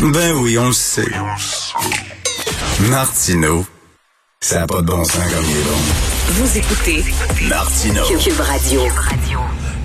Ben 0.00 0.32
oui, 0.36 0.56
on 0.56 0.68
le 0.68 0.72
sait. 0.72 1.10
Martino, 2.88 3.66
ça 4.40 4.60
n'a 4.60 4.66
pas 4.68 4.80
de 4.80 4.86
bon 4.86 5.02
sens 5.02 5.16
comme 5.16 5.44
il 5.44 5.56
est 5.56 5.64
bon. 5.64 5.76
Vous 6.34 6.58
écoutez 6.58 7.04
Martino. 7.48 8.02
Cube 8.04 8.40
Radio. 8.40 8.82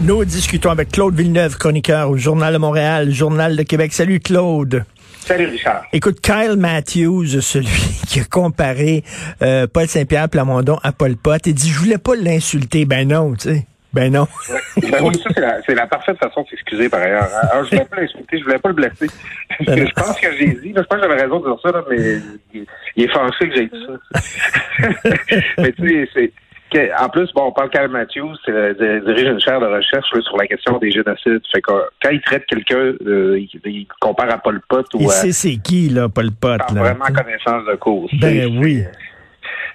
Nous 0.02 0.24
discutons 0.24 0.70
avec 0.70 0.92
Claude 0.92 1.16
Villeneuve, 1.16 1.58
chroniqueur 1.58 2.12
au 2.12 2.18
Journal 2.18 2.54
de 2.54 2.60
Montréal, 2.60 3.12
Journal 3.12 3.56
de 3.56 3.64
Québec. 3.64 3.92
Salut 3.92 4.20
Claude. 4.20 4.86
Salut 5.26 5.48
Richard. 5.48 5.84
Écoute, 5.94 6.22
Kyle 6.22 6.58
Matthews, 6.58 7.42
celui 7.42 7.70
qui 8.08 8.20
a 8.20 8.24
comparé 8.26 9.04
euh, 9.42 9.66
Paul 9.66 9.88
Saint-Pierre 9.88 10.30
Plamondon 10.30 10.78
à 10.84 10.92
Paul 10.92 11.16
Pot, 11.16 11.48
et 11.48 11.54
dit 11.54 11.72
je 11.72 11.80
voulais 11.80 11.98
pas 11.98 12.16
l'insulter. 12.16 12.86
Ben 12.86 13.08
non, 13.08 13.34
tu 13.34 13.50
sais. 13.50 13.68
Ben 13.94 14.12
non. 14.12 14.28
Ben 14.82 15.04
oui, 15.04 15.16
ça, 15.22 15.30
c'est 15.34 15.40
la, 15.42 15.62
c'est 15.64 15.76
la 15.76 15.88
parfaite 15.88 16.18
façon 16.18 16.42
de 16.44 16.48
s'excuser 16.50 16.90
par 16.90 17.02
ailleurs. 17.02 17.24
hein. 17.24 17.48
Alors, 17.52 17.64
je 17.66 17.70
voulais 17.72 17.86
pas 17.86 18.02
l'insulter, 18.02 18.40
je 18.40 18.44
voulais 18.44 18.58
pas 18.60 18.70
le 18.70 18.76
blesser. 18.76 19.08
Je 19.60 19.94
pense 19.94 20.20
que 20.20 20.28
j'ai 20.38 20.48
dit, 20.48 20.74
je 20.76 20.82
pense 20.82 21.00
que 21.00 21.08
j'avais 21.08 21.22
raison 21.22 21.40
de 21.40 21.46
dire 21.46 21.60
ça, 21.62 21.72
là, 21.72 21.84
mais 21.90 21.98
il, 22.54 22.66
il 22.96 23.04
est 23.04 23.08
fâché 23.08 23.50
que 23.50 23.56
j'ai 23.56 23.68
dit 23.68 23.86
ça. 23.86 24.20
mais 25.60 25.72
tu 25.74 25.88
sais, 25.88 26.10
c'est. 26.14 26.32
En 27.00 27.08
plus, 27.08 27.32
bon, 27.34 27.44
on 27.46 27.52
parle 27.52 27.70
Carl 27.70 27.88
Matthews, 27.92 28.36
c'est 28.44 28.52
le- 28.52 28.74
de- 28.74 29.06
dirige 29.06 29.28
une 29.32 29.40
chaire 29.40 29.60
de 29.60 29.68
recherche 29.68 30.08
là, 30.12 30.22
sur 30.22 30.36
la 30.38 30.48
question 30.48 30.80
des 30.80 30.90
génocides. 30.90 31.42
Fait 31.52 31.62
que 31.62 31.72
euh, 31.72 31.82
quand 32.02 32.10
il 32.10 32.20
traite 32.22 32.48
quelqu'un, 32.48 32.94
euh, 33.06 33.38
il, 33.40 33.48
il 33.66 33.88
compare 34.02 34.32
à 34.32 34.40
Paul 34.40 34.60
Pot 34.68 34.84
ou 34.96 35.02
Il 35.02 35.06
à 35.06 35.10
sait 35.10 35.32
c'est 35.34 35.58
qui, 35.58 35.90
là, 35.90 36.10
Paul 36.10 36.32
Pot, 36.32 36.58
là. 36.58 36.66
vraiment 36.82 37.06
connaissance 37.06 37.64
de 37.68 37.76
cause. 37.76 38.10
Ben 38.20 38.42
C'est- 38.42 38.46
oui. 38.48 38.84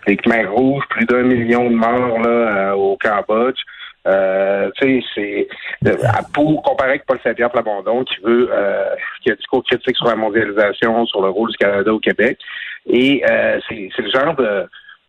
les 0.08 0.16
Khmer 0.16 0.46
rouges, 0.46 0.82
plus 0.90 1.04
d'un 1.06 1.22
million 1.22 1.70
de 1.70 1.76
morts 1.76 2.18
là, 2.18 2.28
euh, 2.28 2.72
au 2.72 2.98
Cambodge. 3.00 3.60
Euh, 4.08 4.70
tu 4.80 5.02
sais, 5.02 5.06
c'est 5.14 5.90
euh, 5.90 5.96
pour 6.32 6.62
comparer 6.62 6.90
avec 6.90 7.06
Paul 7.06 7.18
Saint-Pierre 7.22 7.50
Plamondon 7.50 8.04
qui 8.04 8.16
veut 8.24 8.48
euh, 8.50 8.94
qui 9.22 9.30
a 9.30 9.34
un 9.34 9.36
discours 9.36 9.62
critique 9.64 9.96
sur 9.96 10.06
la 10.06 10.16
mondialisation, 10.16 11.04
sur 11.06 11.20
le 11.20 11.28
rôle 11.28 11.50
du 11.50 11.56
Canada 11.58 11.92
au 11.92 11.98
Québec. 11.98 12.38
Et 12.86 13.22
euh, 13.28 13.60
c'est 13.68 13.98
le 13.98 14.10
genre 14.10 14.34
de 14.34 14.66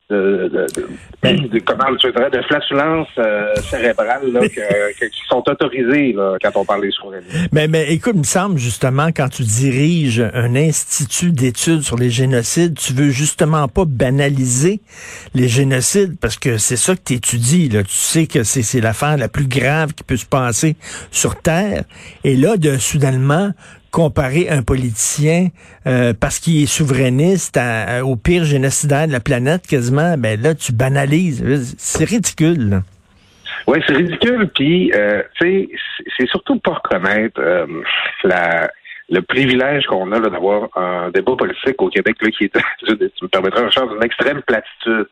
de, 0.10 0.50
de, 0.52 0.66
de- 1.24 1.48
de- 1.48 1.60
comment 1.60 1.96
tu 1.98 2.12
dirais, 2.12 2.30
de 2.32 2.42
flatulence 2.42 3.08
euh, 3.20 3.54
cérébrale 3.58 4.32
là, 4.32 4.42
que- 4.50 5.00
que- 5.00 5.06
qui 5.06 5.22
sont 5.30 5.44
autorisées 5.48 6.14
là, 6.14 6.36
quand 6.42 6.52
on 6.56 6.66
parle 6.66 6.82
des 6.82 6.92
souverainistes. 6.92 7.32
Mais, 7.52 7.68
mais 7.68 7.94
écoute, 7.94 8.14
il 8.16 8.20
me 8.20 8.24
semble 8.24 8.58
justement, 8.58 9.08
quand 9.16 9.30
tu 9.30 9.44
diriges 9.44 10.24
un 10.34 10.56
institut 10.56 11.32
d'études 11.32 11.82
sur 11.84 11.98
les 11.98 12.10
génocides, 12.10 12.76
tu 12.76 12.94
veux 12.94 13.10
justement 13.12 13.68
pas 13.68 13.86
banaliser 13.86 14.82
les 15.36 15.48
génocides 15.48 16.18
parce 16.20 16.38
que 16.38 16.58
c'est 16.58 16.76
ça 16.78 16.96
que 16.96 17.02
tu 17.06 17.14
étudies. 17.14 17.70
Là. 17.70 17.84
Tu 17.84 17.92
sais 17.94 18.26
que 18.28 18.44
c'est 18.44 18.64
c'est 18.64 18.82
l'affaire 18.82 19.18
la 19.18 19.30
plus 19.30 19.48
grave 19.48 19.94
qui 19.94 20.04
peut 20.04 20.18
se 20.18 20.26
passer 20.26 20.76
sur 21.12 21.36
Terre. 21.36 21.84
Et 22.24 22.36
là, 22.36 22.58
de 22.58 22.78
soudainement 22.78 23.52
comparer 23.92 24.50
un 24.50 24.62
politicien 24.62 25.48
euh, 25.88 26.14
parce 26.20 26.40
qu'il 26.40 26.64
est 26.64 26.66
souverainiste 26.68 27.58
à- 27.58 28.06
au 28.06 28.16
pire 28.16 28.44
génocidaire 28.44 29.08
de 29.08 29.12
la 29.12 29.20
planète 29.20 29.66
quasiment, 29.68 30.16
ben 30.18 30.40
là, 30.42 30.56
tu 30.56 30.72
banalises. 30.74 31.76
C'est 31.78 32.06
ridicule. 32.06 32.82
Oui, 33.68 33.80
c'est 33.88 33.96
ridicule. 33.96 34.50
Puis, 34.56 34.92
euh, 34.96 35.22
tu 35.40 35.48
sais, 35.48 35.70
c'est- 36.18 36.28
surtout 36.30 36.60
pas 36.60 36.74
reconnaître 36.84 37.40
euh, 37.40 37.66
le 39.12 39.22
privilège 39.22 39.86
qu'on 39.88 40.12
a 40.12 40.20
d'avoir 40.20 40.70
un 40.76 41.10
débat 41.10 41.36
politique 41.36 41.82
au 41.82 41.90
Québec 41.90 42.16
là, 42.22 42.30
qui 42.30 42.44
est, 42.46 42.52
tu 42.86 43.24
me 43.24 43.28
permettras 43.28 43.64
un 43.64 43.72
chose 43.72 43.90
d'une 43.92 44.04
extrême 44.04 44.42
platitude. 44.44 45.08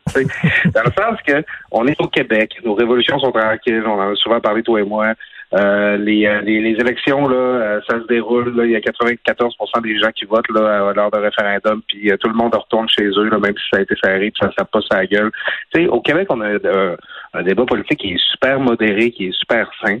dans 0.72 0.82
le 0.84 0.92
sens 0.96 1.18
que 1.26 1.44
on 1.72 1.86
est 1.86 2.00
au 2.00 2.06
Québec, 2.06 2.52
nos 2.64 2.74
révolutions 2.74 3.18
sont 3.18 3.32
tranquilles, 3.32 3.82
on 3.86 3.98
en 4.00 4.12
a 4.12 4.14
souvent 4.14 4.40
parlé 4.40 4.62
toi 4.62 4.80
et 4.80 4.84
moi. 4.84 5.14
Euh, 5.54 5.96
les, 5.96 6.26
euh, 6.26 6.42
les, 6.42 6.60
les 6.60 6.78
élections, 6.78 7.26
là, 7.26 7.36
euh, 7.36 7.80
ça 7.88 7.98
se 8.00 8.06
déroule. 8.06 8.54
Là, 8.54 8.66
il 8.66 8.72
y 8.72 8.76
a 8.76 8.80
94% 8.80 9.82
des 9.82 9.98
gens 9.98 10.10
qui 10.10 10.26
votent 10.26 10.50
là, 10.50 10.92
lors 10.94 11.10
d'un 11.10 11.20
référendum, 11.20 11.82
puis 11.88 12.10
tout 12.20 12.28
le 12.28 12.34
monde 12.34 12.54
retourne 12.54 12.88
chez 12.88 13.06
eux, 13.06 13.28
là, 13.30 13.38
même 13.38 13.54
si 13.56 13.64
ça 13.72 13.78
a 13.78 13.82
été 13.82 13.94
serré, 14.02 14.30
puis 14.30 14.40
ça 14.40 14.50
ne 14.58 14.64
pas 14.64 14.80
sa 14.90 15.06
gueule. 15.06 15.30
Tu 15.72 15.80
sais, 15.80 15.88
au 15.88 16.00
Québec, 16.00 16.28
on 16.30 16.40
a 16.42 16.58
un 17.34 17.42
débat 17.42 17.64
politique 17.64 18.00
qui 18.00 18.12
est 18.12 18.30
super 18.32 18.60
modéré, 18.60 19.10
qui 19.10 19.26
est 19.26 19.38
super 19.38 19.70
sain. 19.82 19.98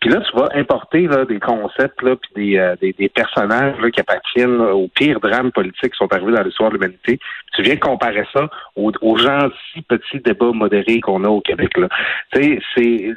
Puis 0.00 0.08
là, 0.08 0.20
tu 0.20 0.36
vas 0.36 0.48
importer 0.54 1.06
là, 1.06 1.26
des 1.26 1.38
concepts, 1.38 2.00
là, 2.02 2.16
puis 2.16 2.30
des, 2.34 2.58
euh, 2.58 2.74
des, 2.80 2.94
des 2.94 3.10
personnages 3.10 3.78
là, 3.80 3.90
qui 3.90 4.00
appartiennent 4.00 4.60
aux 4.60 4.88
pires 4.88 5.20
drames 5.20 5.52
politiques 5.52 5.92
qui 5.92 5.98
sont 5.98 6.10
arrivés 6.12 6.32
dans 6.32 6.42
l'histoire 6.42 6.70
de 6.70 6.76
l'humanité. 6.76 7.18
Tu 7.54 7.62
viens 7.62 7.76
comparer 7.76 8.26
ça 8.32 8.48
aux, 8.76 8.92
aux 9.02 9.16
gentils 9.18 9.82
petits 9.86 10.20
débats 10.20 10.52
modérés 10.52 11.00
qu'on 11.00 11.22
a 11.24 11.28
au 11.28 11.42
Québec. 11.42 11.76
Là. 11.76 11.88
Tu 12.32 12.42
sais, 12.42 12.60
c'est, 12.74 13.14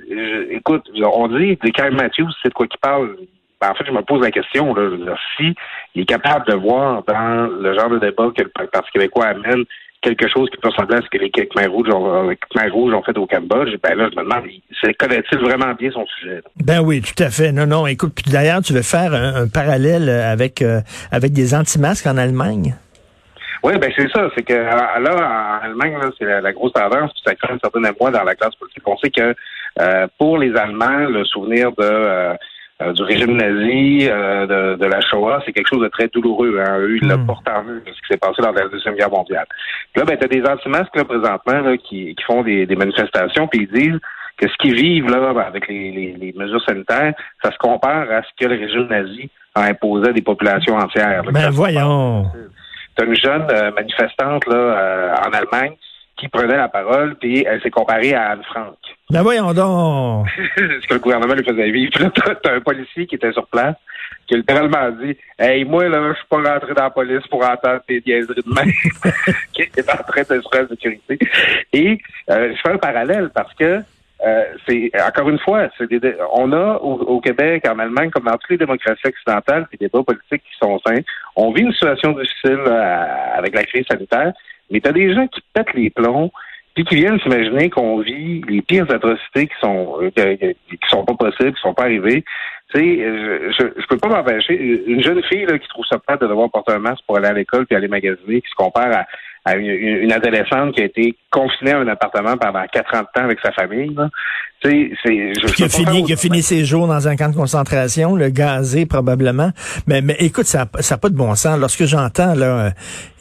écoute, 0.52 0.90
on 0.94 1.28
dit 1.30 1.56
des 1.56 1.72
Kyle 1.72 1.92
Matthews, 1.92 2.32
c'est 2.42 2.50
de 2.50 2.54
quoi 2.54 2.68
qu'il 2.68 2.80
parle. 2.80 3.16
Ben, 3.62 3.70
en 3.72 3.76
fait, 3.76 3.86
je 3.86 3.92
me 3.92 4.02
pose 4.02 4.22
la 4.22 4.32
question, 4.32 4.74
là, 4.74 5.16
si 5.38 5.56
il 5.96 6.02
est 6.02 6.06
capable 6.06 6.46
de 6.48 6.56
voir 6.56 7.02
dans 7.04 7.48
le 7.48 7.74
genre 7.76 7.92
de 7.92 8.00
débat 8.00 8.30
que 8.36 8.44
le 8.44 8.68
Parti 8.68 8.92
québécois 8.92 9.28
amène 9.28 9.64
quelque 10.04 10.28
chose 10.30 10.50
qui 10.50 10.58
peut 10.58 10.70
ressembler 10.70 10.98
à 10.98 11.02
ce 11.02 11.10
que 11.10 11.18
les 11.18 11.32
Khmer 11.32 11.68
rouges 11.68 11.90
ont, 11.90 12.28
les 12.30 12.36
Khmer 12.38 12.70
rouges 12.70 12.94
ont 12.94 13.02
fait 13.02 13.18
au 13.18 13.26
Cambodge, 13.26 13.74
ben 13.82 13.96
là, 13.96 14.10
je 14.12 14.20
me 14.20 14.24
demande, 14.24 14.44
il- 14.46 14.96
connaît-il 14.98 15.40
vraiment 15.40 15.74
bien 15.74 15.90
son 15.92 16.06
sujet? 16.20 16.42
Ben 16.64 16.82
oui, 16.82 17.02
tout 17.02 17.24
à 17.24 17.30
fait. 17.30 17.52
Non, 17.52 17.66
non. 17.66 17.88
Écoute, 17.88 18.14
puis 18.16 18.32
d'ailleurs, 18.32 18.62
tu 18.62 18.74
veux 18.74 18.82
faire 18.84 19.14
un, 19.14 19.44
un 19.44 19.48
parallèle 19.48 20.10
avec 20.10 20.62
euh, 20.62 20.82
avec 21.12 21.32
des 21.32 21.56
anti-masques 21.56 22.06
en 22.06 22.18
Allemagne? 22.18 22.76
Oui, 23.64 23.78
ben 23.80 23.90
c'est 23.98 24.10
ça. 24.12 24.30
C'est 24.36 24.44
que 24.44 24.54
euh, 24.54 24.66
là, 25.00 25.60
en 25.62 25.66
Allemagne, 25.66 25.94
là, 25.94 26.10
c'est 26.20 26.26
la, 26.26 26.42
la 26.42 26.52
grosse 26.52 26.74
tendance, 26.74 27.12
puis 27.14 27.22
ça 27.26 27.34
crée 27.36 27.54
un 27.54 27.60
certain 27.64 27.82
émoi 27.84 28.12
dans 28.12 28.24
la 28.24 28.36
classe 28.36 28.56
politique. 28.56 28.84
On 28.86 28.98
sait 28.98 29.10
que 29.10 29.34
euh, 29.80 30.08
pour 30.20 30.38
les 30.38 30.54
Allemands, 30.56 31.08
le 31.10 31.24
souvenir 31.24 31.72
de 31.72 31.84
euh, 31.84 32.32
euh, 32.32 32.34
du 32.82 33.04
régime 33.04 33.38
nazi, 33.38 34.08
euh, 34.10 34.46
de, 34.48 34.76
de 34.78 34.86
la 34.86 35.00
Shoah, 35.02 35.42
c'est 35.46 35.54
quelque 35.54 35.70
chose 35.70 35.82
de 35.84 35.88
très 35.90 36.08
douloureux. 36.08 36.60
Hein. 36.60 36.80
Eux, 36.80 36.98
ils 37.02 37.08
le 37.08 37.16
Hmm. 37.18 37.26
portent 37.28 37.48
en 37.50 37.64
eux, 37.66 37.82
ce 37.86 37.92
qui 37.92 38.08
s'est 38.12 38.18
passé 38.18 38.42
lors 38.42 38.54
de 38.54 38.60
la 38.60 38.68
Deuxième 38.68 38.96
Guerre 38.96 39.12
mondiale. 39.12 39.46
Puis 39.94 40.02
là, 40.02 40.06
ben, 40.06 40.18
tu 40.18 40.26
as 40.26 40.28
des 40.28 40.44
anti-masques 40.50 40.96
là, 40.96 41.06
présentement 41.06 41.60
là, 41.62 41.78
qui, 41.78 42.16
qui 42.16 42.24
font 42.26 42.42
des, 42.44 42.66
des 42.66 42.76
manifestations, 42.76 43.48
puis 43.48 43.68
ils 43.72 43.80
disent 43.80 44.00
que 44.38 44.48
ce 44.48 44.54
qu'ils 44.58 44.76
vivent 44.76 45.10
là, 45.10 45.30
avec 45.46 45.68
les, 45.68 45.92
les, 45.92 46.14
les 46.20 46.34
mesures 46.36 46.62
sanitaires, 46.66 47.14
ça 47.44 47.52
se 47.52 47.58
compare 47.60 48.10
à 48.12 48.22
ce 48.24 48.30
que 48.40 48.50
le 48.52 48.60
régime 48.60 48.88
nazi 48.90 49.30
a 49.56 49.66
imposé 49.66 50.10
à 50.10 50.14
des 50.14 50.24
populations 50.24 50.76
entières. 50.76 51.24
là. 51.24 51.32
Ben 51.32 51.50
voyons. 51.52 52.26
T'as 52.96 53.06
une 53.06 53.16
jeune 53.16 53.48
euh, 53.52 53.72
manifestante 53.72 54.46
là, 54.48 54.56
euh, 54.56 55.14
en 55.28 55.32
Allemagne 55.32 55.74
qui 56.24 56.30
prenait 56.30 56.56
la 56.56 56.70
parole, 56.70 57.16
puis 57.16 57.46
elle 57.46 57.62
s'est 57.62 57.70
comparée 57.70 58.14
à 58.14 58.32
Anne 58.32 58.44
Frank. 58.44 58.76
Ben 59.10 59.22
voyons 59.22 59.54
donc. 59.54 60.28
ce 60.58 60.88
que 60.88 60.94
le 60.94 61.00
gouvernement 61.00 61.34
lui 61.34 61.44
faisait 61.44 61.70
vivre. 61.70 61.92
Puis 61.94 62.04
là, 62.04 62.12
t'as, 62.42 62.56
un 62.56 62.62
policier 62.62 63.06
qui 63.06 63.16
était 63.16 63.34
sur 63.34 63.46
place, 63.48 63.76
qui 64.26 64.36
a 64.36 64.38
littéralement 64.38 64.90
dit 64.92 65.18
Hey, 65.38 65.66
moi, 65.66 65.90
là, 65.90 66.14
je 66.14 66.18
suis 66.18 66.28
pas 66.30 66.54
rentré 66.54 66.74
dans 66.74 66.84
la 66.84 66.90
police 66.90 67.28
pour 67.30 67.44
entendre 67.44 67.82
tes 67.88 68.02
niaiseries 68.06 68.42
de 68.42 68.54
main. 68.54 68.64
qui 69.54 69.64
est 69.64 69.90
en 69.92 70.04
train 70.04 70.22
de 70.22 70.42
se 70.42 70.50
faire 70.52 70.68
sécurité. 70.70 71.20
Et 71.74 72.00
euh, 72.30 72.54
je 72.56 72.62
fais 72.62 72.74
un 72.74 72.78
parallèle 72.78 73.30
parce 73.34 73.54
que 73.56 73.82
euh, 74.26 74.44
c'est 74.66 74.90
encore 75.06 75.28
une 75.28 75.40
fois, 75.40 75.68
c'est 75.78 75.92
des, 75.92 76.16
on 76.34 76.54
a 76.54 76.78
au, 76.78 76.94
au, 77.02 77.20
Québec, 77.20 77.68
en 77.68 77.78
Allemagne, 77.78 78.10
comme 78.10 78.24
dans 78.24 78.38
toutes 78.38 78.52
les 78.52 78.58
démocraties 78.58 79.08
occidentales, 79.08 79.68
des 79.72 79.78
débats 79.78 80.04
politiques 80.04 80.44
qui 80.44 80.58
sont 80.62 80.80
sains. 80.86 81.02
On 81.36 81.52
vit 81.52 81.64
une 81.64 81.74
situation 81.74 82.14
difficile 82.14 82.62
euh, 82.66 83.36
avec 83.36 83.54
la 83.54 83.66
crise 83.66 83.86
sanitaire, 83.90 84.32
mais 84.70 84.82
tu 84.82 84.90
as 84.90 84.94
des 84.94 85.14
gens 85.14 85.28
qui 85.28 85.42
pètent 85.54 85.74
les 85.74 85.90
plombs 85.90 86.32
puis 86.76 86.86
qui 86.86 86.96
viennent 86.96 87.20
s'imaginer 87.20 87.70
qu'on 87.70 88.00
vit 88.00 88.42
les 88.48 88.62
pires 88.62 88.90
atrocités 88.90 89.48
qui 89.48 89.54
sont 89.62 90.00
euh, 90.02 90.10
qui, 90.10 90.78
qui 90.78 90.90
sont 90.90 91.06
pas 91.06 91.14
possibles, 91.14 91.54
qui 91.54 91.62
sont 91.62 91.74
pas 91.74 91.84
arrivées. 91.84 92.24
Tu 92.74 92.80
sais, 92.80 92.98
je, 92.98 93.52
je, 93.52 93.82
je 93.82 93.88
peux 93.88 93.98
pas 93.98 94.10
m'empêcher. 94.10 94.56
Une 94.88 95.04
jeune 95.04 95.22
fille 95.24 95.46
là, 95.46 95.60
qui 95.60 95.68
trouve 95.68 95.86
ça 95.86 96.00
plate 96.00 96.22
de 96.22 96.28
devoir 96.28 96.50
porter 96.50 96.74
un 96.74 96.80
masque 96.80 97.04
pour 97.06 97.18
aller 97.18 97.28
à 97.28 97.34
l'école 97.34 97.68
puis 97.68 97.76
aller 97.76 97.88
magasiner, 97.88 98.42
qui 98.42 98.50
se 98.50 98.56
compare 98.56 98.92
à, 98.92 99.06
à 99.46 99.56
une, 99.56 99.66
une, 99.68 100.12
adolescente 100.12 100.74
qui 100.74 100.82
a 100.82 100.86
été 100.86 101.16
confinée 101.30 101.72
à 101.72 101.80
un 101.80 101.88
appartement 101.88 102.38
pendant 102.38 102.64
40 102.72 103.06
ans 103.18 103.24
avec 103.24 103.40
sa 103.44 103.52
famille. 103.52 103.94
Là. 103.94 104.10
Tu 104.64 104.70
sais, 104.70 104.92
c'est, 105.04 105.34
je, 105.34 105.54
qui 105.54 105.64
a 105.64 105.70
fini, 105.70 106.06
qui 106.06 106.14
a 106.14 106.16
fini 106.16 106.42
ses 106.42 106.64
jours 106.64 106.88
dans 106.88 107.10
un 107.10 107.18
camp 107.18 107.30
de 107.30 107.36
concentration, 107.36 108.16
le 108.16 108.30
gazé 108.30 108.86
probablement. 108.86 109.52
Mais, 109.88 110.02
mais 110.02 110.16
écoute, 110.20 110.46
ça 110.46 110.60
n'a 110.60 110.98
pas 110.98 111.10
de 111.10 111.16
bon 111.16 111.36
sens. 111.36 111.60
Lorsque 111.60 111.84
j'entends 111.84 112.34
là, 112.34 112.72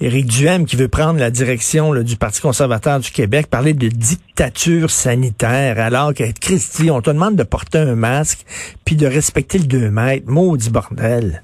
Éric 0.00 0.26
Duhem 0.26 0.64
qui 0.64 0.76
veut 0.76 0.86
prendre 0.86 1.18
la 1.18 1.30
direction 1.30 1.92
là, 1.92 2.04
du 2.04 2.16
Parti 2.16 2.40
conservateur 2.40 3.00
du 3.00 3.10
Québec, 3.10 3.48
parler 3.50 3.74
de 3.74 3.88
dictature 3.88 4.90
sanitaire, 4.90 5.80
alors 5.80 6.14
que 6.14 6.24
Christy, 6.40 6.92
on 6.92 7.00
te 7.00 7.10
demande 7.10 7.34
de 7.34 7.42
porter 7.42 7.78
un 7.78 7.96
masque 7.96 8.46
puis 8.84 8.94
de 8.94 9.08
respecter 9.08 9.58
le 9.58 9.64
2 9.64 9.90
mètres. 9.90 10.26
Maudit 10.28 10.70
bordel. 10.70 11.42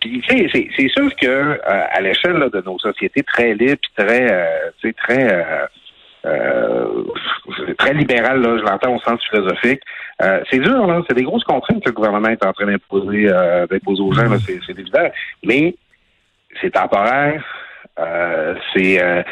Puis, 0.00 0.22
tu 0.26 0.48
sais, 0.48 0.68
c'est 0.76 0.88
sûr 0.88 1.14
que 1.16 1.26
euh, 1.26 1.58
à 1.66 2.00
l'échelle 2.00 2.48
de 2.52 2.62
nos 2.64 2.78
sociétés 2.78 3.22
très 3.22 3.54
libres, 3.54 3.80
très, 3.96 4.32
euh, 4.32 4.70
tu 4.80 4.88
sais, 4.88 4.94
très, 4.94 5.32
euh, 5.32 5.66
euh, 6.26 7.04
très 7.78 7.94
libérales, 7.94 8.40
là, 8.40 8.58
je 8.58 8.62
l'entends 8.62 8.96
au 8.96 9.00
sens 9.00 9.20
philosophique. 9.28 9.82
Euh, 10.22 10.40
c'est 10.50 10.58
dur, 10.58 10.86
là. 10.86 11.02
C'est 11.08 11.14
des 11.14 11.22
grosses 11.22 11.44
contraintes 11.44 11.82
que 11.82 11.90
le 11.90 11.94
gouvernement 11.94 12.28
est 12.28 12.44
en 12.44 12.52
train 12.52 12.66
d'imposer, 12.66 13.28
euh, 13.28 13.66
d'imposer 13.66 14.02
aux 14.02 14.12
gens, 14.12 14.28
là. 14.28 14.36
C'est 14.44 14.78
évident. 14.78 15.10
Mais 15.44 15.74
c'est 16.60 16.70
temporaire. 16.70 17.44
Euh, 17.98 18.54
c'est 18.72 19.02
euh, 19.02 19.22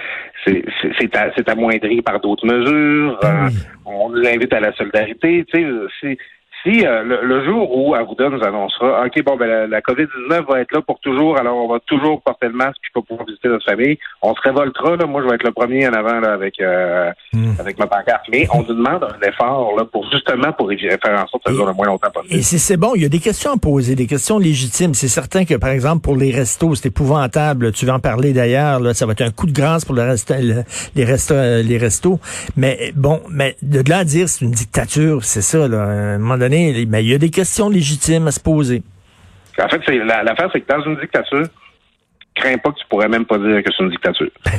c'est 0.44 1.48
amoindri 1.48 2.02
par 2.02 2.20
d'autres 2.20 2.46
mesures. 2.46 3.18
Euh, 3.24 3.48
on 3.84 4.10
nous 4.10 4.26
invite 4.26 4.52
à 4.52 4.60
la 4.60 4.72
solidarité. 4.72 5.44
Tu 5.52 5.86
sais, 6.00 6.18
si 6.62 6.84
euh, 6.84 7.02
le, 7.04 7.44
jour 7.44 7.76
où 7.76 7.94
Arruda 7.94 8.28
nous 8.28 8.42
annoncera, 8.42 9.04
OK, 9.06 9.22
bon, 9.24 9.36
ben, 9.36 9.46
la, 9.46 9.66
la 9.66 9.80
COVID-19 9.80 10.46
va 10.50 10.60
être 10.60 10.72
là 10.72 10.82
pour 10.82 10.98
toujours, 11.00 11.38
alors 11.38 11.56
on 11.56 11.68
va 11.68 11.78
toujours 11.80 12.20
porter 12.22 12.48
le 12.48 12.54
masque 12.54 12.78
puis 12.82 12.90
pas 12.94 13.02
pouvoir 13.02 13.26
visiter 13.26 13.48
notre 13.48 13.64
famille, 13.64 13.98
on 14.22 14.34
se 14.34 14.40
révoltera. 14.40 14.96
Là. 14.96 15.06
Moi, 15.06 15.22
je 15.22 15.28
vais 15.28 15.34
être 15.36 15.44
le 15.44 15.52
premier 15.52 15.86
en 15.88 15.92
avant 15.92 16.20
là, 16.20 16.32
avec 16.32 16.60
euh, 16.60 17.10
hmm. 17.32 17.52
avec 17.58 17.78
ma 17.78 17.86
pancarte. 17.86 18.24
Mais 18.30 18.46
on 18.52 18.62
nous 18.62 18.74
demande 18.74 19.04
un 19.04 19.28
effort 19.28 19.76
là, 19.76 19.84
pour 19.84 20.10
justement 20.10 20.52
pour 20.52 20.70
faire 20.70 21.22
en 21.22 21.26
sorte 21.28 21.44
que 21.44 21.50
ça 21.50 21.56
dure 21.56 21.66
le 21.66 21.72
moins 21.72 21.86
longtemps 21.86 22.10
possible. 22.10 22.34
Et 22.34 22.42
c'est 22.42 22.76
bon, 22.76 22.92
il 22.94 23.02
y 23.02 23.06
a 23.06 23.08
des 23.08 23.20
questions 23.20 23.52
à 23.52 23.56
poser, 23.56 23.94
des 23.94 24.06
questions 24.06 24.38
légitimes. 24.38 24.94
C'est 24.94 25.08
certain 25.08 25.44
que, 25.44 25.54
par 25.54 25.70
exemple, 25.70 26.02
pour 26.02 26.16
les 26.16 26.32
restos, 26.32 26.74
c'est 26.74 26.88
épouvantable. 26.88 27.72
Tu 27.72 27.86
vas 27.86 27.94
en 27.94 28.00
parler 28.00 28.32
d'ailleurs. 28.32 28.80
Ça 28.94 29.06
va 29.06 29.12
être 29.12 29.22
un 29.22 29.30
coup 29.30 29.46
de 29.46 29.52
grâce 29.52 29.84
pour 29.84 29.94
le 29.94 30.02
reste, 30.02 30.34
les, 30.94 31.04
restos, 31.04 31.34
les 31.34 31.78
restos. 31.78 32.18
Mais 32.56 32.92
bon, 32.96 33.20
mais 33.30 33.56
de 33.62 33.88
là 33.88 33.98
à 33.98 34.04
dire 34.04 34.28
c'est 34.28 34.44
une 34.44 34.50
dictature, 34.50 35.24
c'est 35.24 35.42
ça. 35.42 35.68
Là. 35.68 35.82
À 35.82 35.86
un 35.86 36.18
moment 36.18 36.38
donné, 36.38 36.47
mais 36.48 37.02
il 37.04 37.10
y 37.10 37.14
a 37.14 37.18
des 37.18 37.30
questions 37.30 37.68
légitimes 37.68 38.26
à 38.26 38.30
se 38.30 38.40
poser. 38.40 38.82
En 39.60 39.68
fait, 39.68 39.84
l'affaire, 39.88 40.50
c'est 40.52 40.60
que 40.60 40.72
dans 40.72 40.82
une 40.84 41.00
dictature, 41.00 41.46
crains 42.34 42.58
pas 42.58 42.70
que 42.70 42.78
tu 42.78 42.86
pourrais 42.88 43.08
même 43.08 43.24
pas 43.24 43.38
dire 43.38 43.62
que 43.62 43.70
c'est 43.76 43.82
une 43.82 43.90
dictature. 43.90 44.30
Ben 44.44 44.52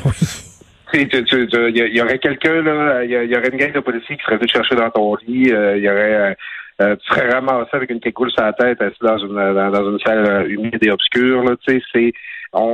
il 0.93 1.95
y, 1.95 2.01
aurait 2.01 2.19
quelqu'un, 2.19 3.03
il 3.03 3.11
y, 3.11 3.37
aurait 3.37 3.49
une 3.49 3.57
gang 3.57 3.71
de 3.71 3.79
policiers 3.79 4.17
qui 4.17 4.23
serait 4.23 4.37
venu 4.37 4.47
te 4.47 4.53
chercher 4.53 4.75
dans 4.75 4.89
ton 4.89 5.15
lit, 5.27 5.51
euh, 5.51 5.77
il 5.77 5.83
y 5.83 5.89
aurait, 5.89 6.15
euh, 6.15 6.33
euh, 6.81 6.95
tu 6.95 7.13
serais 7.13 7.29
ramassé 7.29 7.69
avec 7.73 7.91
une 7.91 7.99
cagoule 7.99 8.31
sur 8.31 8.43
la 8.43 8.53
tête, 8.53 8.81
assis 8.81 8.97
dans 9.01 9.17
une, 9.19 9.35
dans, 9.35 9.91
une 9.91 9.99
salle 9.99 10.49
humide 10.49 10.79
et 10.81 10.91
obscure, 10.91 11.43
là, 11.43 11.55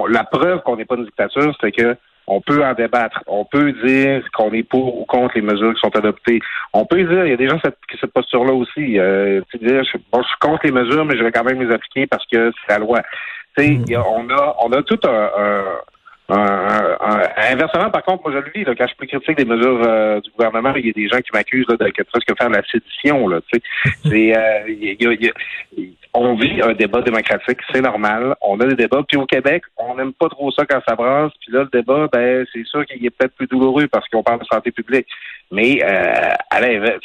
la 0.10 0.24
preuve 0.24 0.62
qu'on 0.62 0.78
n'est 0.78 0.86
pas 0.86 0.96
une 0.96 1.06
dictature, 1.06 1.56
c'est 1.60 1.72
que 1.72 1.96
on 2.27 2.42
peut 2.42 2.63
en 2.63 2.74
débattre. 2.74 3.22
On 3.27 3.45
peut 3.45 3.72
dire 3.86 4.24
qu'on 4.33 4.51
est 4.51 4.63
pour 4.63 5.00
ou 5.00 5.06
contre 5.06 5.36
les 5.36 5.42
mesures 5.42 5.74
qui 5.74 5.80
sont 5.80 5.95
adoptées. 5.95 6.39
On 6.74 6.86
peut 6.86 7.04
dire, 7.04 7.25
il 7.25 7.31
y 7.31 7.33
a 7.33 7.38
des 7.38 7.48
gens 7.48 7.60
cette, 7.63 7.77
cette 8.00 8.13
posture-là 8.13 8.54
aussi. 8.54 9.00
Euh, 9.00 9.42
dire, 9.62 9.83
je, 9.83 9.98
bon, 10.12 10.22
je 10.22 10.27
suis 10.27 10.38
contre 10.39 10.66
les 10.66 10.72
mesures, 10.72 11.06
mais 11.06 11.18
je 11.18 11.24
vais 11.24 11.31
quand 11.31 11.44
même 11.44 11.62
les 11.62 11.74
appliquer 11.74 12.07
parce 12.07 12.25
que 12.31 12.51
c'est 12.51 12.74
la 12.74 12.80
loi. 12.80 13.01
Tu 13.57 13.63
sais, 13.86 13.98
on 13.98 14.30
a, 14.30 14.56
on 14.62 14.72
a 14.72 14.83
tout 14.83 15.00
un, 15.07 15.63
inversement, 16.30 17.92
par 17.92 18.04
contre, 18.04 18.24
moi 18.28 18.33
je 18.33 18.45
le 18.45 18.51
vis, 18.54 18.63
là, 18.66 18.74
quand 18.75 18.88
je 18.88 18.95
suis 18.95 19.07
critique 19.07 19.38
des 19.38 19.45
mesures 19.45 19.81
euh, 19.86 20.19
du 20.21 20.31
gouvernement, 20.31 20.74
il 20.75 20.88
y 20.88 20.89
a 20.89 20.94
des 20.94 21.07
gens 21.07 21.19
qui 21.19 21.30
m'accusent 21.33 21.68
de, 21.68 21.75
de 21.75 22.04
presque 22.04 22.38
faire 22.38 22.50
de 22.50 22.56
la 22.56 22.63
sédition. 22.63 23.28
Là, 23.28 23.39
c'est, 24.04 24.36
euh, 24.36 24.69
y 24.69 24.98
y 25.00 25.28
a, 25.28 25.31
on 26.16 26.36
vit 26.36 26.62
un 26.62 26.74
débat 26.74 27.02
démocratique, 27.02 27.60
c'est 27.74 27.82
normal. 27.82 28.36
On 28.42 28.60
a 28.62 28.66
des 28.66 28.76
débats. 28.76 29.04
Puis 29.08 29.18
au 29.18 29.26
Québec, 29.26 29.64
on 29.78 29.96
n'aime 29.96 30.14
pas 30.14 30.30
trop 30.30 30.50
ça 30.52 30.66
quand 30.66 30.80
ça 30.88 30.96
brasse. 30.96 31.32
Puis 31.42 31.52
là, 31.52 31.64
le 31.64 31.70
débat, 31.72 32.08
ben, 32.12 32.46
c'est 32.54 32.66
sûr 32.66 32.86
qu'il 32.86 33.06
est 33.06 33.10
peut-être 33.10 33.36
plus 33.36 33.48
douloureux 33.48 33.88
parce 33.88 34.08
qu'on 34.08 34.24
parle 34.24 34.40
de 34.40 34.46
santé 34.46 34.72
publique. 34.72 35.08
Mais 35.52 35.80
euh, 35.84 36.32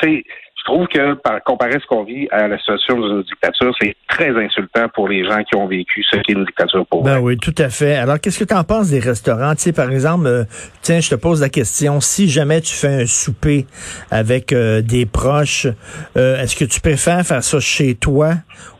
tu 0.00 0.08
sais, 0.08 0.24
je 0.60 0.64
trouve 0.64 0.86
que, 0.88 1.14
par, 1.14 1.42
comparé 1.42 1.76
à 1.76 1.80
ce 1.80 1.86
qu'on 1.86 2.04
vit 2.04 2.28
à 2.30 2.46
la 2.46 2.58
situation 2.58 2.96
d'une 2.96 3.22
dictature, 3.22 3.74
c'est 3.80 3.96
très 4.08 4.28
insultant 4.28 4.88
pour 4.94 5.08
les 5.08 5.24
gens 5.24 5.42
qui 5.42 5.56
ont 5.56 5.66
vécu 5.66 6.04
ce 6.10 6.18
qu'est 6.18 6.34
une 6.34 6.44
dictature 6.44 6.86
pour 6.86 7.02
Ben 7.02 7.18
oui, 7.18 7.38
tout 7.38 7.54
à 7.56 7.70
fait. 7.70 7.94
Alors, 7.94 8.20
qu'est-ce 8.20 8.38
que 8.38 8.44
tu 8.44 8.54
en 8.54 8.64
penses 8.64 8.90
des 8.90 8.98
restaurants? 8.98 9.54
Tu 9.54 9.62
sais, 9.62 9.72
par 9.72 9.90
exemple, 9.90 10.26
euh, 10.26 10.44
tiens, 10.82 11.00
je 11.00 11.08
te 11.08 11.14
pose 11.14 11.40
la 11.40 11.48
question, 11.48 12.00
si 12.00 12.28
jamais 12.28 12.60
tu 12.60 12.74
fais 12.74 13.02
un 13.02 13.06
souper 13.06 13.66
avec 14.10 14.52
euh, 14.52 14.82
des 14.82 15.06
proches, 15.06 15.66
euh, 16.18 16.42
est-ce 16.42 16.56
que 16.56 16.66
tu 16.66 16.80
préfères 16.80 17.24
faire 17.24 17.42
ça 17.42 17.58
chez 17.58 17.94
toi 17.94 18.34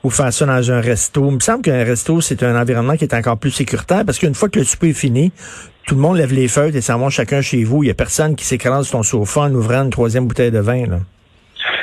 ou 0.04 0.10
faire 0.10 0.32
ça 0.34 0.44
dans 0.44 0.70
un 0.70 0.80
resto? 0.82 1.30
Il 1.30 1.36
me 1.36 1.40
semble 1.40 1.62
qu'un 1.62 1.84
resto, 1.84 2.20
c'est 2.20 2.42
un 2.42 2.60
environnement 2.60 2.96
qui 2.96 3.04
est 3.04 3.14
encore 3.14 3.38
plus 3.38 3.52
sécuritaire 3.52 4.04
parce 4.04 4.18
qu'une 4.18 4.34
fois 4.34 4.50
que 4.50 4.58
le 4.58 4.66
souper 4.66 4.90
est 4.90 4.92
fini, 4.92 5.32
tout 5.86 5.94
le 5.94 6.02
monde 6.02 6.18
lève 6.18 6.34
les 6.34 6.48
feuilles 6.48 6.76
et 6.76 6.82
s'en 6.82 6.98
va 6.98 7.08
chacun 7.08 7.40
chez 7.40 7.64
vous. 7.64 7.84
Il 7.84 7.86
y 7.86 7.90
a 7.90 7.94
personne 7.94 8.36
qui 8.36 8.44
s'écrase 8.44 8.86
sur 8.86 8.98
ton 8.98 9.02
sofa 9.02 9.42
en 9.42 9.54
ouvrant 9.54 9.82
une 9.82 9.90
troisième 9.90 10.26
bouteille 10.26 10.50
de 10.50 10.58
vin. 10.58 10.86
Là. 10.86 10.98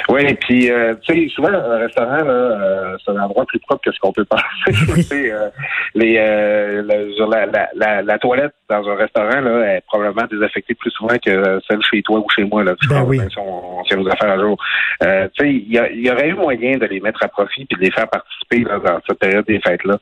Oui, 0.10 0.34
puis 0.36 0.72
euh, 0.72 0.96
tu 1.02 1.14
sais, 1.14 1.30
souvent 1.34 1.50
un 1.50 1.80
restaurant 1.80 2.24
là, 2.24 2.32
euh, 2.32 2.98
c'est 3.04 3.12
un 3.12 3.20
endroit 3.20 3.46
plus 3.46 3.60
propre 3.60 3.82
que 3.84 3.92
ce 3.92 4.00
qu'on 4.00 4.14
peut 4.14 4.26
penser. 4.26 5.32
euh, 5.32 5.50
les 5.96 6.18
euh, 6.18 6.82
la, 7.30 7.46
la, 7.46 7.70
la, 7.76 8.02
la, 8.02 8.20
toilette 8.20 8.54
dans 8.70 8.88
un 8.88 8.96
restaurant 8.96 9.42
là 9.42 9.76
est 9.76 9.82
probablement 9.86 10.26
désaffectée 10.32 10.76
plus 10.76 10.92
souvent 10.92 11.18
que 11.24 11.60
celle 11.70 11.82
chez 11.84 12.02
toi 12.04 12.20
ou 12.20 12.30
chez 12.34 12.46
moi 12.46 12.64
là. 12.64 12.76
Ben 12.90 13.04
oui. 13.04 13.20
Si 13.30 13.38
on, 13.38 13.80
on 13.80 13.84
tient 13.84 13.98
nos 13.98 14.08
affaires 14.10 14.32
à 14.32 14.40
jour. 14.40 14.58
Euh, 15.04 15.28
tu 15.38 15.46
sais, 15.46 15.52
il 15.52 15.74
y, 15.74 16.06
y, 16.06 16.12
aurait 16.12 16.30
eu 16.30 16.36
moyen 16.36 16.78
de 16.78 16.86
les 16.86 17.02
mettre 17.02 17.24
à 17.24 17.28
profit 17.28 17.66
puis 17.66 17.78
de 17.78 17.84
les 17.84 17.92
faire 17.92 18.08
participer 18.08 18.60
là, 18.60 18.80
dans 18.80 19.00
cette 19.08 19.20
période 19.20 19.46
des 19.46 19.60
fêtes 19.60 19.84
là. 19.84 19.98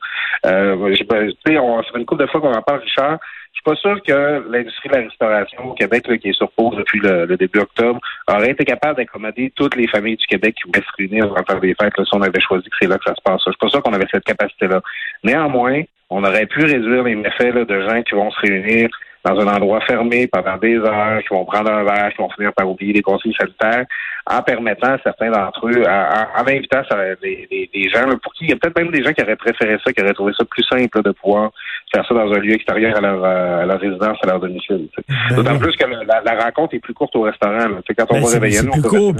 Euh, 0.46 0.94
tu 0.94 1.04
sais, 1.46 1.58
on 1.58 1.82
fait 1.82 1.98
une 1.98 2.06
couple 2.06 2.22
de 2.22 2.30
fois 2.30 2.40
qu'on 2.40 2.54
en 2.54 2.62
parle, 2.62 2.80
Richard. 2.80 3.18
Je 3.56 3.60
suis 3.62 3.64
pas 3.64 3.80
sûr 3.80 4.02
que 4.02 4.50
l'industrie 4.50 4.90
de 4.90 4.94
la 4.96 5.02
restauration 5.04 5.70
au 5.70 5.72
Québec, 5.72 6.06
là, 6.06 6.18
qui 6.18 6.28
est 6.28 6.34
sur 6.34 6.50
pause 6.52 6.76
depuis 6.76 7.00
le, 7.00 7.36
début 7.36 7.60
octobre, 7.60 7.98
aurait 8.28 8.50
été 8.50 8.64
capable 8.66 8.96
d'accommoder 8.96 9.50
toutes 9.56 9.76
les 9.76 9.88
familles 9.88 10.16
du 10.16 10.26
Québec 10.26 10.54
qui 10.56 10.68
voulaient 10.68 10.84
se 10.86 10.96
réunir 10.98 11.32
en 11.32 11.42
temps 11.42 11.58
des 11.58 11.74
fêtes 11.74 11.96
là, 11.96 12.04
si 12.04 12.14
on 12.14 12.20
avait 12.20 12.40
choisi 12.40 12.68
que 12.68 12.76
c'est 12.78 12.86
là 12.86 12.98
que 12.98 13.04
ça 13.04 13.14
se 13.14 13.22
passe. 13.22 13.40
Je 13.46 13.50
suis 13.50 13.58
pas 13.58 13.68
sûr 13.68 13.82
qu'on 13.82 13.94
avait 13.94 14.06
cette 14.12 14.24
capacité-là. 14.24 14.82
Néanmoins, 15.24 15.82
on 16.10 16.22
aurait 16.22 16.46
pu 16.46 16.60
réduire 16.60 17.04
les 17.04 17.14
méfaits 17.14 17.54
là, 17.54 17.64
de 17.64 17.80
gens 17.88 18.02
qui 18.02 18.14
vont 18.14 18.30
se 18.30 18.40
réunir 18.40 18.90
dans 19.26 19.40
un 19.40 19.48
endroit 19.48 19.80
fermé 19.80 20.28
pendant 20.28 20.56
des 20.56 20.76
heures, 20.76 21.20
qui 21.22 21.34
vont 21.34 21.44
prendre 21.44 21.70
un 21.70 21.82
verre, 21.82 22.10
qui 22.14 22.22
vont 22.22 22.30
finir 22.30 22.52
par 22.52 22.68
oublier 22.68 22.92
les 22.92 23.02
consignes 23.02 23.34
sanitaires, 23.38 23.84
en 24.28 24.42
permettant 24.42 24.94
à 24.94 24.98
certains 25.02 25.30
d'entre 25.30 25.66
eux, 25.66 25.84
en, 25.84 26.40
en 26.40 26.46
invitant 26.46 26.82
des, 27.22 27.88
gens, 27.92 28.06
pour 28.22 28.32
qui 28.34 28.44
il 28.44 28.50
y 28.50 28.52
a 28.52 28.56
peut-être 28.56 28.78
même 28.78 28.90
des 28.92 29.02
gens 29.02 29.12
qui 29.12 29.22
auraient 29.22 29.36
préféré 29.36 29.76
ça, 29.84 29.92
qui 29.92 30.00
auraient 30.00 30.14
trouvé 30.14 30.32
ça 30.38 30.44
plus 30.44 30.62
simple 30.64 31.02
de 31.02 31.10
pouvoir 31.10 31.50
faire 31.92 32.06
ça 32.06 32.14
dans 32.14 32.32
un 32.32 32.38
lieu 32.38 32.54
extérieur 32.54 32.96
à 32.96 33.00
leur, 33.00 33.24
euh, 33.24 33.62
à 33.62 33.66
leur 33.66 33.80
résidence, 33.80 34.18
à 34.22 34.26
leur 34.26 34.40
domicile. 34.40 34.88
Ben 35.08 35.36
D'autant 35.36 35.58
plus 35.58 35.76
que 35.76 35.84
la, 35.84 36.22
la, 36.24 36.44
rencontre 36.44 36.74
est 36.74 36.80
plus 36.80 36.94
courte 36.94 37.14
au 37.16 37.22
restaurant. 37.22 37.68
Là. 37.68 37.80
Quand 37.96 38.06
on 38.10 38.14
ben 38.14 38.20
va 38.22 38.28
réveiller, 38.30 38.62
nous, 38.62 38.72
on, 38.74 39.14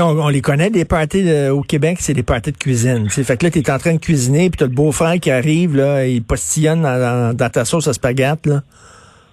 on, 0.00 0.24
on 0.24 0.28
les 0.28 0.40
connaît, 0.40 0.70
des 0.70 0.84
parties 0.84 1.48
au 1.50 1.62
Québec, 1.62 1.98
c'est 2.00 2.14
des 2.14 2.22
parties 2.22 2.52
de 2.52 2.58
cuisine. 2.58 3.08
T'sais. 3.08 3.24
Fait 3.24 3.36
que 3.36 3.44
là, 3.44 3.50
tu 3.50 3.58
es 3.58 3.70
en 3.70 3.78
train 3.78 3.94
de 3.94 4.00
cuisiner, 4.00 4.50
puis 4.50 4.58
tu 4.58 4.64
as 4.64 4.66
le 4.66 4.72
beau-frère 4.72 5.18
qui 5.20 5.30
arrive, 5.30 5.76
là, 5.76 6.06
il 6.06 6.22
postillonne 6.22 6.82
dans, 6.82 7.36
dans 7.36 7.50
ta 7.50 7.64
sauce 7.64 7.88
à 7.88 7.92
spaghetti. 7.92 8.48
Là. 8.48 8.60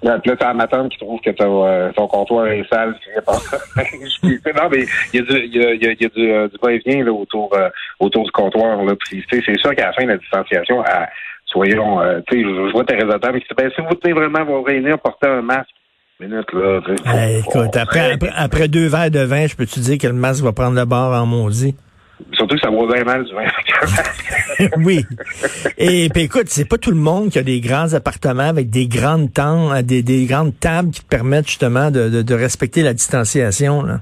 Là, 0.06 0.20
t'as 0.38 0.54
ma 0.54 0.68
tante 0.68 0.92
qui 0.92 1.00
trouve 1.00 1.20
que 1.20 1.32
euh, 1.42 1.92
ton 1.94 2.08
comptoir 2.08 2.46
est 2.46 2.64
sale. 2.72 2.94
non, 3.26 4.70
mais 4.72 4.86
il 5.12 5.20
y 5.20 5.20
a 5.20 5.22
du, 5.24 5.48
y 5.48 5.66
a, 5.66 5.74
il 5.74 5.82
y 5.82 6.06
a 6.06 6.10
du, 6.10 6.32
euh, 6.32 6.48
du 6.48 6.58
va-et-vient 6.62 7.04
là, 7.04 7.12
autour, 7.12 7.52
euh, 7.56 7.70
autour 8.00 8.24
du 8.24 8.32
comptoir. 8.32 8.84
Là, 8.84 8.94
puis, 9.00 9.26
c'est 9.32 9.42
sûr 9.58 9.74
qu'à 9.74 9.88
la 9.88 9.94
fin 9.94 10.04
de 10.04 10.10
la 10.10 10.18
distanciation, 10.18 10.82
à, 10.82 11.08
soyons, 11.48 12.02
tu 12.28 12.38
sais, 12.38 12.44
je, 12.44 12.72
vois 12.72 12.86
tes 12.86 12.94
résultats, 12.94 13.32
mais 13.32 13.42
ben, 13.58 13.72
si 13.76 13.82
vous 13.82 13.96
tenez 13.96 14.14
vraiment 14.14 14.46
vous 14.46 14.62
réunir, 14.62 15.00
porter 15.00 15.28
un 15.28 15.42
masque. 15.42 15.72
Minute, 16.20 16.54
là, 16.54 16.80
écoute, 17.40 17.76
après, 17.76 18.14
après, 18.14 18.30
après, 18.38 18.68
deux 18.68 18.88
verres 18.88 19.12
de 19.12 19.20
vin, 19.20 19.48
je 19.48 19.56
peux 19.56 19.66
te 19.66 19.80
dire 19.80 19.98
que 19.98 20.08
le 20.08 20.14
masque 20.14 20.44
va 20.44 20.54
prendre 20.54 20.76
le 20.78 20.86
bord 20.86 21.14
en 21.14 21.26
maudit? 21.26 21.76
Surtout 22.34 22.56
que 22.56 22.62
ça 22.62 22.70
vaut 22.70 22.88
bien 22.88 23.04
mal 23.04 23.26
du 23.26 23.34
vin. 23.34 23.46
oui. 24.86 25.06
Et 25.78 26.10
puis 26.10 26.24
écoute, 26.24 26.48
c'est 26.48 26.68
pas 26.68 26.78
tout 26.78 26.92
le 26.92 26.98
monde 26.98 27.30
qui 27.30 27.40
a 27.40 27.44
des 27.44 27.60
grands 27.60 27.94
appartements 27.94 28.50
avec 28.50 28.70
des 28.70 28.88
grandes 28.88 29.34
temps, 29.34 29.74
euh, 29.74 29.82
des, 29.82 30.02
des 30.02 30.26
grandes 30.26 30.58
tables 30.60 30.92
qui 30.92 31.02
te 31.02 31.10
permettent 31.10 31.48
justement 31.48 31.92
de, 31.92 32.22
de, 32.22 32.36
respecter 32.36 32.84
la 32.84 32.94
distanciation. 32.94 33.84
Là. 33.84 34.00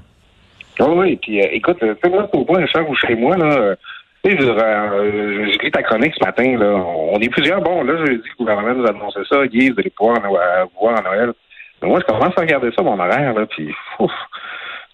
Oh 0.80 0.94
oui, 0.96 1.18
puis 1.22 1.40
euh, 1.40 1.48
écoute, 1.52 1.78
tu 1.80 1.86
sais, 1.86 2.10
moi, 2.10 2.28
pour 2.28 2.56
un 2.56 2.66
cher 2.66 2.88
ou 2.88 2.94
chez 2.94 3.14
moi, 3.16 3.36
là, 3.36 3.76
tu 4.24 4.30
sais, 4.30 4.38
euh, 4.40 5.70
ta 5.72 5.82
chronique 5.82 6.14
ce 6.18 6.24
matin, 6.24 6.56
là. 6.56 6.72
On 6.76 7.18
est 7.20 7.28
plusieurs. 7.28 7.60
Bon, 7.60 7.82
là, 7.82 7.94
je 7.98 8.12
dis 8.12 8.18
que 8.22 8.28
le 8.38 8.44
gouvernement 8.44 8.74
nous 8.74 8.86
a 8.86 8.90
annoncé 8.90 9.20
ça. 9.28 9.46
Guy, 9.46 9.70
vous 9.70 9.78
allez 9.78 9.90
pouvoir 9.90 10.20
voir 10.80 10.98
à 10.98 11.02
Noël. 11.02 11.32
Mais 11.82 11.88
moi, 11.88 12.00
je 12.00 12.06
commence 12.06 12.32
à 12.36 12.40
regarder 12.40 12.70
ça, 12.76 12.82
mon 12.82 12.98
horaire, 12.98 13.34
là, 13.34 13.46
puis 13.46 13.74
ouf, 13.98 14.12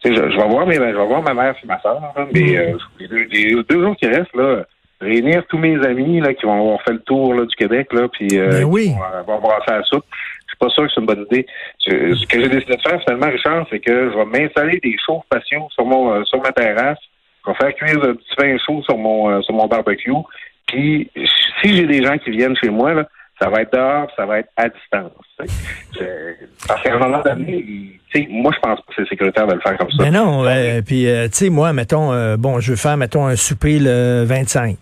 je, 0.05 0.13
je, 0.13 0.37
vais 0.37 0.49
voir 0.49 0.67
mes, 0.67 0.77
je 0.77 0.81
vais 0.81 0.93
voir 0.93 1.23
ma 1.23 1.35
mère 1.35 1.55
et 1.63 1.67
ma 1.67 1.81
soeur, 1.81 2.01
mais 2.33 2.41
mm. 2.41 2.57
euh, 2.57 2.79
les, 2.99 3.63
deux, 3.65 3.83
jours 3.83 3.97
qui 3.97 4.07
restent, 4.07 4.35
là, 4.35 4.65
réunir 5.01 5.45
tous 5.49 5.59
mes 5.59 5.77
amis 5.85 6.21
là, 6.21 6.35
qui 6.35 6.47
vont 6.47 6.61
avoir 6.61 6.83
fait 6.83 6.93
le 6.93 7.01
tour 7.01 7.35
là, 7.35 7.45
du 7.45 7.57
Québec, 7.57 7.93
là, 7.93 8.09
puis 8.09 8.29
euh, 8.39 8.51
ben 8.51 8.65
oui. 8.65 8.93
vont, 9.27 9.35
vont 9.35 9.41
brasser 9.41 9.71
la 9.71 9.83
soupe. 9.85 10.05
Je 10.47 10.53
suis 10.53 10.59
pas 10.59 10.69
sûr 10.69 10.85
que 10.85 10.91
c'est 10.95 11.01
une 11.01 11.07
bonne 11.07 11.27
idée. 11.31 11.47
ce 11.79 12.27
que 12.27 12.41
j'ai 12.41 12.49
décidé 12.49 12.77
de 12.77 12.83
faire 12.83 13.01
finalement, 13.03 13.31
Richard, 13.31 13.67
c'est 13.71 13.81
que 13.81 14.11
je 14.11 14.17
vais 14.17 14.25
m'installer 14.25 14.79
des 14.83 14.97
chauffes 15.05 15.25
patios 15.29 15.69
sur 15.71 15.85
mon 15.85 16.13
euh, 16.13 16.25
sur 16.25 16.41
ma 16.43 16.53
terrasse. 16.53 16.99
Je 17.47 17.51
vais 17.51 17.57
faire 17.57 17.75
cuire 17.75 18.05
un 18.05 18.15
petit 18.15 18.37
pain 18.37 18.57
chaud 18.59 18.83
sur 18.83 18.99
mon 18.99 19.31
euh, 19.31 19.43
sur 19.43 19.55
mon 19.55 19.67
barbecue. 19.67 20.13
Puis 20.67 21.11
si 21.63 21.77
j'ai 21.77 21.87
des 21.87 22.03
gens 22.03 22.19
qui 22.19 22.31
viennent 22.31 22.57
chez 22.57 22.71
moi, 22.71 22.95
là, 22.95 23.09
ça 23.41 23.49
va 23.49 23.63
être 23.63 23.73
dehors, 23.73 24.09
ça 24.17 24.27
va 24.27 24.41
être 24.41 24.51
à 24.57 24.69
distance. 24.69 25.13
parce 26.69 26.83
qu'à 26.83 26.95
un 26.95 26.99
moment 26.99 27.23
donné, 27.23 27.99
moi, 28.29 28.53
je 28.55 28.61
pense 28.61 28.81
pas 28.81 28.87
que 28.89 28.95
c'est 28.97 29.09
sécuritaire 29.09 29.47
de 29.47 29.55
le 29.55 29.61
faire 29.61 29.79
comme 29.79 29.91
ça. 29.91 30.03
Mais 30.03 30.11
non, 30.11 30.45
euh, 30.45 30.83
puis, 30.83 31.09
euh, 31.09 31.29
tu 31.29 31.37
sais, 31.37 31.51
moi, 31.51 31.73
mettons, 31.73 32.13
euh, 32.13 32.37
bon, 32.37 32.61
je 32.61 32.73
veux 32.73 32.77
faire, 32.77 32.97
mettons, 32.97 33.27
un 33.27 33.37
souper 33.37 33.79
le 33.79 34.25
25. 34.25 34.77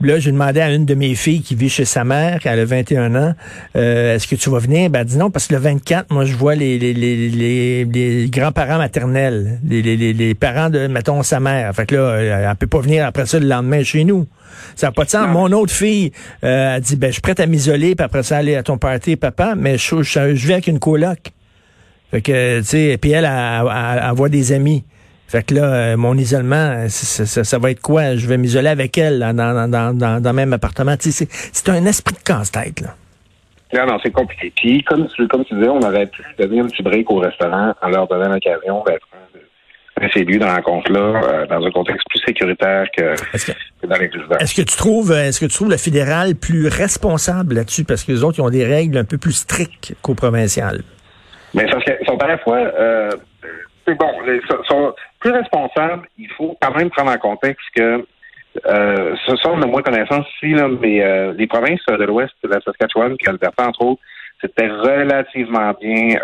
Là, 0.00 0.18
j'ai 0.18 0.32
demandé 0.32 0.60
à 0.60 0.72
une 0.72 0.86
de 0.86 0.94
mes 0.94 1.14
filles 1.14 1.42
qui 1.42 1.54
vit 1.54 1.68
chez 1.68 1.84
sa 1.84 2.04
mère, 2.04 2.38
qui 2.38 2.48
a 2.48 2.64
21 2.64 3.14
ans, 3.14 3.34
est-ce 3.74 4.26
que 4.26 4.36
tu 4.36 4.50
vas 4.50 4.58
venir? 4.58 4.90
Ben, 4.90 5.00
elle 5.00 5.06
dit 5.06 5.18
non, 5.18 5.30
parce 5.30 5.46
que 5.46 5.54
le 5.54 5.60
24, 5.60 6.12
moi, 6.12 6.24
je 6.24 6.34
vois 6.34 6.54
les, 6.54 6.78
les, 6.78 6.94
les, 6.94 7.84
les, 7.84 8.28
grands-parents 8.30 8.78
maternels, 8.78 9.60
les, 9.64 9.82
les, 9.82 10.12
les, 10.12 10.34
parents 10.34 10.70
de, 10.70 10.86
mettons, 10.86 11.22
sa 11.22 11.40
mère. 11.40 11.74
Fait 11.74 11.86
que 11.86 11.96
là, 11.96 12.50
elle 12.50 12.56
peut 12.56 12.66
pas 12.66 12.80
venir 12.80 13.04
après 13.06 13.26
ça 13.26 13.38
le 13.38 13.46
lendemain 13.46 13.82
chez 13.82 14.04
nous. 14.04 14.26
Ça 14.76 14.88
n'a 14.88 14.92
pas 14.92 15.04
de 15.04 15.10
sens. 15.10 15.28
Mon 15.28 15.52
autre 15.52 15.72
fille 15.72 16.12
euh, 16.44 16.76
a 16.76 16.80
dit, 16.80 16.96
ben, 16.96 17.08
je 17.08 17.12
suis 17.12 17.22
prête 17.22 17.40
à 17.40 17.46
m'isoler, 17.46 17.94
puis 17.94 18.04
après 18.04 18.22
ça, 18.22 18.38
aller 18.38 18.56
à 18.56 18.62
ton 18.62 18.78
party, 18.78 19.16
papa, 19.16 19.54
mais 19.56 19.78
je, 19.78 20.02
je, 20.02 20.46
vais 20.46 20.54
avec 20.54 20.66
une 20.66 20.78
coloc. 20.78 21.18
Fait 22.10 22.22
que, 22.22 22.60
tu 22.60 22.66
sais, 22.66 22.98
puis 23.00 23.12
elle, 23.12 23.24
elle, 23.24 24.02
elle, 24.02 24.14
voit 24.14 24.28
des 24.28 24.52
amis. 24.52 24.84
Fait 25.30 25.46
que 25.46 25.54
là, 25.54 25.96
mon 25.96 26.16
isolement, 26.16 26.88
ça, 26.88 27.58
va 27.58 27.70
être 27.70 27.80
quoi? 27.80 28.16
Je 28.16 28.26
vais 28.26 28.36
m'isoler 28.36 28.68
avec 28.68 28.98
elle 28.98 29.20
dans, 29.20 29.68
dans, 29.68 29.96
dans, 29.96 30.22
le 30.24 30.32
même 30.32 30.52
appartement. 30.52 30.96
c'est 30.98 31.68
un 31.68 31.86
esprit 31.86 32.14
de 32.14 32.20
casse-tête, 32.20 32.80
là. 32.80 32.94
Non, 33.72 33.86
non, 33.86 33.98
c'est 34.02 34.10
compliqué. 34.10 34.52
Puis, 34.56 34.82
comme 34.82 35.06
tu, 35.06 35.28
comme 35.28 35.44
tu 35.44 35.54
disais, 35.54 35.68
on 35.68 35.78
aurait 35.78 36.06
pu 36.06 36.22
donner 36.36 36.58
un 36.58 36.66
petit 36.66 36.82
break 36.82 37.08
au 37.08 37.18
restaurant 37.18 37.72
en 37.80 37.88
leur 37.88 38.08
donnant 38.08 38.28
l'occasion 38.28 38.82
d'être 38.84 39.06
c'est 40.12 40.20
lui 40.20 40.38
dans 40.38 40.46
la 40.46 40.56
rencontre-là, 40.56 41.00
euh, 41.00 41.46
dans 41.46 41.64
un 41.64 41.70
contexte 41.70 42.06
plus 42.08 42.20
sécuritaire 42.20 42.86
que, 42.96 43.14
dans 43.86 43.96
les. 43.96 44.10
Est-ce 44.40 44.54
que 44.54 44.62
tu 44.62 44.76
trouves, 44.76 45.12
euh, 45.12 45.28
est-ce 45.28 45.40
que 45.40 45.46
tu 45.46 45.54
trouves 45.54 45.70
le 45.70 45.76
fédéral 45.76 46.34
plus 46.36 46.68
responsable 46.68 47.56
là-dessus? 47.56 47.84
Parce 47.84 48.04
que 48.04 48.12
les 48.12 48.24
autres 48.24 48.38
ils 48.38 48.42
ont 48.42 48.50
des 48.50 48.64
règles 48.64 48.98
un 48.98 49.04
peu 49.04 49.18
plus 49.18 49.32
strictes 49.32 49.94
qu'au 50.02 50.14
provincial? 50.14 50.80
Mais 51.54 51.66
parce 51.66 51.84
qu'ils 51.84 52.06
sont 52.06 52.16
à 52.18 52.28
la 52.28 52.38
fois, 52.38 52.58
euh, 52.58 53.10
bon, 53.94 54.12
ils 54.26 54.40
sont 54.66 54.94
plus 55.20 55.32
responsables. 55.32 56.08
Il 56.18 56.28
faut 56.30 56.56
quand 56.60 56.74
même 56.76 56.90
prendre 56.90 57.12
en 57.12 57.18
contexte 57.18 57.64
que 57.74 58.04
euh, 58.66 59.16
ce 59.26 59.36
sont 59.36 59.58
de 59.58 59.66
moins 59.66 59.82
connaissance 59.82 60.26
ici, 60.36 60.54
là, 60.54 60.68
mais 60.68 61.32
les 61.34 61.46
provinces 61.46 61.84
de 61.86 62.04
l'Ouest, 62.04 62.34
la 62.42 62.60
Saskatchewan, 62.60 63.16
puis 63.16 63.28
Alberta 63.28 63.68
entre 63.68 63.82
autres, 63.82 64.02
c'était 64.40 64.68
relativement 64.68 65.72
bien 65.80 66.16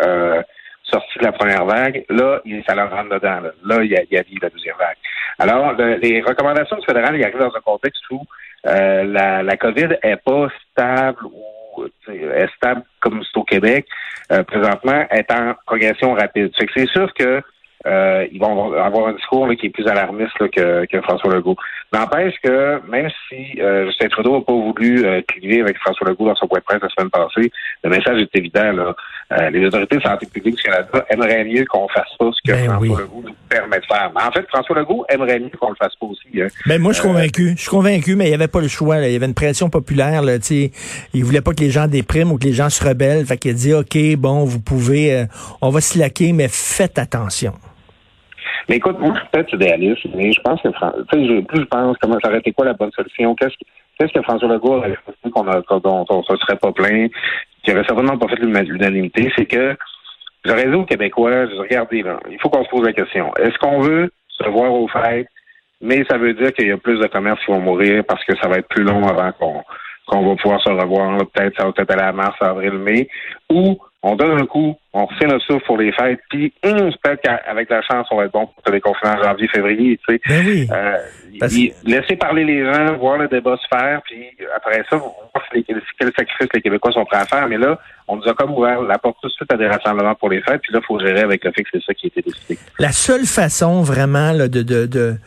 sorti 0.83 1.19
de 1.19 1.25
la 1.25 1.31
première 1.31 1.65
vague. 1.65 2.05
Là, 2.09 2.41
ça 2.67 2.75
leur 2.75 2.91
rentre 2.91 3.15
dedans. 3.15 3.41
Là, 3.65 3.83
il, 3.83 3.91
y 3.91 3.97
a, 3.97 4.01
il 4.09 4.13
y 4.13 4.17
a 4.17 4.23
la 4.41 4.49
deuxième 4.49 4.75
vague. 4.77 4.97
Alors, 5.39 5.73
les 5.73 6.21
recommandations 6.21 6.77
du 6.77 6.85
fédéral, 6.85 7.15
ils 7.15 7.23
arrivent 7.23 7.39
dans 7.39 7.55
un 7.55 7.61
contexte 7.61 8.01
où 8.09 8.21
euh, 8.65 9.03
la, 9.03 9.43
la 9.43 9.57
COVID 9.57 9.97
est 10.01 10.17
pas 10.17 10.47
stable 10.71 11.25
ou 11.25 11.85
est 12.09 12.47
stable 12.55 12.81
comme 12.99 13.21
c'est 13.23 13.39
au 13.39 13.43
Québec. 13.43 13.85
Euh, 14.31 14.43
présentement, 14.43 15.05
est 15.11 15.31
en 15.31 15.53
progression 15.65 16.13
rapide. 16.13 16.51
C'est 16.57 16.89
sûr 16.89 17.13
que 17.13 17.41
euh, 17.85 18.25
ils 18.31 18.39
vont 18.39 18.73
avoir 18.73 19.07
un 19.07 19.13
discours 19.13 19.47
qui 19.59 19.67
est 19.67 19.69
plus 19.69 19.87
alarmiste 19.87 20.37
que, 20.37 20.85
que, 20.85 21.01
François 21.01 21.33
Legault. 21.33 21.55
N'empêche 21.93 22.33
que 22.43 22.81
même 22.89 23.09
si 23.29 23.61
euh, 23.61 23.85
Justin 23.85 24.07
Trudeau 24.07 24.39
n'a 24.39 24.41
pas 24.41 24.53
voulu 24.53 25.05
euh, 25.05 25.21
cliver 25.27 25.61
avec 25.61 25.77
François 25.77 26.09
Legault 26.09 26.25
dans 26.25 26.35
son 26.35 26.47
point 26.47 26.59
de 26.59 26.63
presse 26.63 26.81
la 26.81 26.89
semaine 26.89 27.11
passée, 27.11 27.51
le 27.83 27.89
message 27.89 28.19
est 28.19 28.35
évident. 28.35 28.71
Là. 28.71 28.95
Euh, 29.31 29.49
les 29.51 29.65
autorités 29.65 29.97
de 29.97 30.01
santé 30.01 30.25
publique 30.25 30.55
du 30.55 30.63
Canada 30.63 31.05
aimeraient 31.09 31.43
mieux 31.45 31.65
qu'on 31.65 31.87
fasse 31.89 32.09
pas 32.17 32.29
ce 32.31 32.51
que 32.51 32.55
ben 32.55 32.65
François 32.65 33.01
Legault 33.01 33.23
nous 33.25 33.35
permet 33.47 33.79
de 33.79 33.85
faire. 33.85 34.11
Mais 34.15 34.23
en 34.23 34.31
fait, 34.31 34.47
François 34.47 34.79
Legault 34.79 35.05
aimerait 35.09 35.39
mieux 35.39 35.51
qu'on 35.59 35.69
le 35.69 35.75
fasse 35.75 35.95
pas 35.95 36.07
aussi. 36.07 36.41
Hein. 36.41 36.47
Ben 36.65 36.81
moi, 36.81 36.93
je 36.93 36.99
suis 36.99 37.07
convaincu. 37.07 37.53
Je 37.55 37.61
suis 37.61 37.69
convaincu, 37.69 38.15
mais 38.15 38.25
il 38.25 38.29
n'y 38.29 38.35
avait 38.35 38.47
pas 38.47 38.61
le 38.61 38.67
choix. 38.67 38.97
Là. 38.97 39.07
Il 39.07 39.13
y 39.13 39.15
avait 39.15 39.25
une 39.25 39.33
pression 39.33 39.69
populaire. 39.69 40.23
Là, 40.23 40.41
sais. 40.41 40.71
il 41.13 41.23
voulait 41.23 41.41
pas 41.41 41.53
que 41.53 41.61
les 41.61 41.69
gens 41.69 41.87
dépriment 41.87 42.31
ou 42.31 42.37
que 42.37 42.45
les 42.45 42.53
gens 42.53 42.69
se 42.69 42.83
rebellent. 42.83 43.25
Fait 43.25 43.37
qu'il 43.37 43.51
a 43.51 43.53
dit, 43.53 43.73
OK, 43.73 43.97
bon, 44.17 44.45
vous 44.45 44.59
pouvez, 44.59 45.25
on 45.61 45.69
va 45.69 45.79
se 45.79 45.99
laquer, 45.99 46.33
mais 46.33 46.47
faites 46.49 46.97
attention. 46.97 47.53
Mais 48.69 48.77
écoute, 48.77 48.99
moi, 48.99 49.13
je 49.13 49.19
suis 49.19 49.29
peut-être 49.31 49.53
idéaliste, 49.53 50.05
mais 50.13 50.31
je 50.31 50.41
pense 50.41 50.61
que, 50.61 50.69
sais, 50.69 51.41
plus 51.43 51.61
je 51.61 51.65
pense 51.65 51.97
comment 52.01 52.19
ça 52.21 52.29
aurait 52.29 52.39
été 52.39 52.51
quoi 52.51 52.65
la 52.65 52.73
bonne 52.73 52.91
solution, 52.91 53.33
qu'est-ce 53.35 53.55
que, 53.55 53.65
qu'est-ce 53.97 54.13
que 54.13 54.21
François 54.23 54.49
Legault 54.49 54.75
aurait 54.75 54.97
fait 55.23 55.29
qu'on 55.29 55.43
dont 55.79 56.05
on 56.09 56.23
se 56.23 56.35
serait 56.37 56.57
pas 56.57 56.71
plaint, 56.73 57.11
qui 57.63 57.71
aurait 57.71 57.85
certainement 57.85 58.17
pas 58.17 58.27
fait 58.27 58.39
l'unanimité, 58.41 59.31
c'est 59.37 59.45
que 59.45 59.75
dit 60.45 60.75
aux 60.75 60.85
Québécois, 60.85 61.45
regardez, 61.57 62.03
là, 62.03 62.19
il 62.29 62.39
faut 62.39 62.49
qu'on 62.49 62.63
se 62.63 62.69
pose 62.69 62.85
la 62.85 62.93
question. 62.93 63.33
Est-ce 63.35 63.57
qu'on 63.57 63.81
veut 63.81 64.11
se 64.29 64.49
voir 64.49 64.73
aux 64.73 64.87
fêtes, 64.87 65.27
mais 65.81 66.03
ça 66.09 66.17
veut 66.17 66.33
dire 66.33 66.53
qu'il 66.53 66.67
y 66.67 66.71
a 66.71 66.77
plus 66.77 66.99
de 66.99 67.07
commerces 67.07 67.43
qui 67.45 67.51
vont 67.51 67.59
mourir 67.59 68.03
parce 68.07 68.23
que 68.25 68.35
ça 68.37 68.47
va 68.47 68.57
être 68.57 68.67
plus 68.67 68.83
long 68.83 69.05
avant 69.07 69.31
qu'on 69.33 69.63
qu'on 70.07 70.25
va 70.25 70.35
pouvoir 70.37 70.61
se 70.61 70.69
revoir, 70.69 71.17
peut-être 71.17 71.57
ça 71.57 71.65
va 71.65 71.73
peut-être 71.73 71.91
aller 71.91 72.03
à 72.03 72.13
mars, 72.13 72.37
avril, 72.39 72.71
mai, 72.73 73.09
ou 73.51 73.77
on 74.07 74.15
donne 74.15 74.39
un 74.39 74.45
coup, 74.45 74.75
on 74.93 75.05
refait 75.05 75.27
notre 75.27 75.45
souffle 75.45 75.65
pour 75.65 75.77
les 75.77 75.91
fêtes, 75.91 76.19
puis 76.29 76.53
hum, 76.63 76.91
peut-être 77.03 77.21
qu'avec 77.21 77.69
la 77.69 77.81
chance, 77.81 78.07
on 78.11 78.17
va 78.17 78.25
être 78.25 78.31
bon 78.31 78.47
pour 78.47 78.73
les 78.73 78.79
confinements 78.79 79.17
en 79.17 79.23
janvier, 79.23 79.47
février, 79.49 79.99
tu 80.07 80.13
sais. 80.13 80.21
Ben 80.27 80.45
oui. 80.45 80.67
Euh, 80.71 80.97
Laisser 81.83 82.15
parler 82.15 82.45
les 82.45 82.65
gens, 82.65 82.97
voir 82.97 83.17
le 83.17 83.27
débat 83.27 83.57
se 83.57 83.67
faire, 83.67 84.01
puis 84.03 84.25
après 84.55 84.83
ça, 84.89 84.95
voir 84.95 85.21
quels 85.51 86.11
sacrifices 86.17 86.49
les 86.53 86.61
Québécois 86.61 86.91
sont 86.93 87.05
prêts 87.05 87.19
à 87.19 87.25
faire. 87.25 87.47
Mais 87.47 87.57
là, 87.57 87.77
on 88.07 88.15
nous 88.15 88.27
a 88.27 88.33
comme 88.33 88.53
ouvert 88.55 88.81
la 88.81 88.97
porte 88.97 89.17
tout 89.21 89.27
de 89.27 89.33
suite 89.33 89.51
à 89.51 89.57
des 89.57 89.67
rassemblements 89.67 90.15
pour 90.15 90.29
les 90.29 90.41
fêtes, 90.41 90.61
puis 90.61 90.73
là, 90.73 90.79
il 90.81 90.85
faut 90.85 90.99
gérer 90.99 91.21
avec 91.21 91.43
le 91.43 91.51
fait 91.51 91.63
que 91.63 91.69
c'est 91.73 91.83
ça 91.83 91.93
qui 91.93 92.07
a 92.07 92.07
été 92.07 92.21
décidé. 92.21 92.57
La 92.79 92.91
seule 92.91 93.25
façon 93.25 93.81
vraiment 93.81 94.31
là, 94.31 94.47
de, 94.47 94.63
de, 94.63 94.85
de 94.85 95.17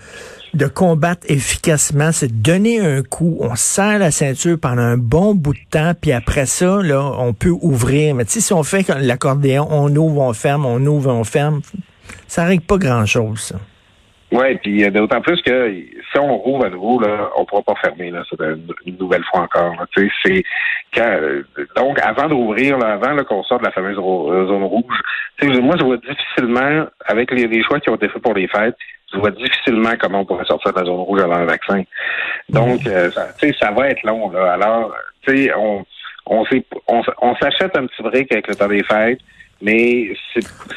de 0.54 0.66
combattre 0.66 1.26
efficacement, 1.28 2.12
c'est 2.12 2.42
donner 2.42 2.80
un 2.80 3.02
coup. 3.02 3.38
On 3.40 3.54
serre 3.54 3.99
la 3.99 4.11
ceinture 4.11 4.59
pendant 4.61 4.83
un 4.83 4.97
bon 4.97 5.35
bout 5.35 5.54
de 5.54 5.59
temps, 5.71 5.92
puis 6.00 6.12
après 6.12 6.47
ça, 6.47 6.83
là, 6.83 7.12
on 7.19 7.33
peut 7.33 7.54
ouvrir. 7.62 8.14
Mais 8.14 8.25
si 8.26 8.52
on 8.52 8.62
fait 8.62 8.88
l'accordéon, 8.88 9.66
on 9.71 9.95
ouvre, 9.95 10.23
on 10.23 10.33
ferme, 10.33 10.66
on 10.66 10.85
ouvre, 10.87 11.12
on 11.12 11.25
ferme, 11.25 11.61
ça 12.26 12.45
règle 12.45 12.64
pas 12.64 12.78
grand-chose. 12.78 13.54
Oui, 14.33 14.57
puis 14.62 14.85
euh, 14.85 14.90
d'autant 14.90 15.21
plus 15.21 15.42
que 15.42 15.73
si 16.12 16.19
on 16.19 16.37
rouvre 16.37 16.66
à 16.66 16.71
nouveau, 16.71 17.00
là, 17.00 17.30
on 17.37 17.45
pourra 17.45 17.62
pas 17.62 17.75
fermer 17.83 18.12
là, 18.12 18.23
une, 18.87 18.97
nouvelle 18.97 19.25
fois 19.25 19.40
encore. 19.40 19.75
C'est 19.97 20.45
euh, 20.99 21.42
donc 21.75 21.99
avant 22.00 22.28
d'ouvrir, 22.28 22.78
avant 22.85 23.16
qu'on 23.25 23.42
sorte 23.42 23.62
de 23.62 23.66
la 23.66 23.73
fameuse 23.73 23.99
euh, 23.99 24.47
zone 24.47 24.62
rouge, 24.62 25.00
moi 25.42 25.76
je 25.76 25.85
vois 25.85 25.97
difficilement, 25.97 26.87
avec 27.07 27.33
les, 27.33 27.49
les, 27.49 27.62
choix 27.64 27.80
qui 27.80 27.90
ont 27.90 27.97
été 27.97 28.09
faits 28.09 28.23
pour 28.23 28.35
les 28.35 28.47
fêtes, 28.47 28.76
je 29.12 29.19
vois 29.19 29.31
difficilement 29.31 29.93
comment 29.99 30.21
on 30.21 30.25
pourrait 30.25 30.45
sortir 30.45 30.73
de 30.73 30.79
la 30.79 30.85
zone 30.85 31.00
rouge 31.00 31.21
avant 31.21 31.37
un 31.37 31.47
vaccin. 31.47 31.83
Donc, 32.49 32.87
euh, 32.87 33.11
ça, 33.11 33.29
ça 33.61 33.71
va 33.73 33.88
être 33.90 34.02
long. 34.05 34.31
Là. 34.31 34.52
Alors, 34.52 34.95
tu 35.23 35.37
sais, 35.37 35.52
on, 35.57 35.85
on, 36.26 36.45
on, 37.23 37.35
s'achète 37.37 37.76
un 37.76 37.87
petit 37.87 38.02
brick 38.02 38.33
avec 38.33 38.49
le 38.49 38.55
temps 38.55 38.69
des 38.69 38.85
fêtes. 38.85 39.21
Mais 39.62 40.09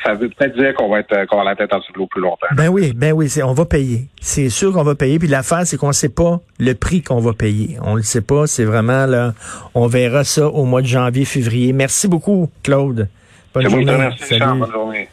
ça 0.03 0.13
veut 0.13 0.27
peut-être 0.27 0.57
dire 0.57 0.73
qu'on 0.73 0.89
va 0.89 0.99
être 0.99 1.25
qu'on 1.27 1.37
va 1.37 1.45
la 1.45 1.55
tête 1.55 1.73
en 1.73 1.77
dessous 1.77 1.93
de 1.93 1.99
l'eau 1.99 2.07
plus 2.07 2.19
longtemps. 2.19 2.47
Ben 2.57 2.67
oui, 2.67 2.91
ben 2.93 3.13
oui, 3.13 3.31
on 3.41 3.53
va 3.53 3.63
payer. 3.63 4.07
C'est 4.19 4.49
sûr 4.49 4.73
qu'on 4.73 4.83
va 4.83 4.93
payer. 4.93 5.19
Puis 5.19 5.29
l'affaire, 5.29 5.65
c'est 5.65 5.77
qu'on 5.77 5.87
ne 5.87 5.93
sait 5.93 6.09
pas 6.09 6.41
le 6.59 6.73
prix 6.73 7.01
qu'on 7.01 7.19
va 7.19 7.31
payer. 7.31 7.77
On 7.81 7.95
le 7.95 8.01
sait 8.01 8.21
pas. 8.21 8.45
C'est 8.45 8.65
vraiment 8.65 9.05
là. 9.05 9.33
On 9.73 9.87
verra 9.87 10.25
ça 10.25 10.49
au 10.49 10.65
mois 10.65 10.81
de 10.81 10.87
janvier, 10.87 11.23
février. 11.23 11.71
Merci 11.71 12.09
beaucoup, 12.09 12.49
Claude. 12.61 13.07
Bonne 13.53 13.69
journée. 13.69 13.85
Merci, 13.85 14.37
bonne 14.37 14.69
journée. 14.69 15.07